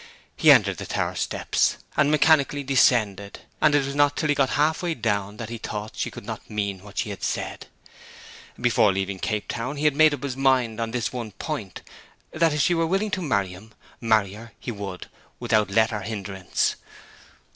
[0.35, 4.49] He entered the tower steps, and mechanically descended; and it was not till he got
[4.57, 7.67] half way down that he thought she could not mean what she had said.
[8.59, 11.83] Before leaving Cape Town he had made up his mind on this one point;
[12.31, 15.05] that if she were willing to marry him, marry her he would
[15.39, 16.77] without let or hindrance.